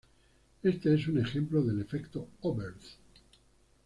Este 0.63 0.95
es 0.95 1.07
un 1.07 1.19
ejemplo 1.19 1.61
del 1.61 1.79
Efecto 1.79 2.27
Oberth. 2.41 2.95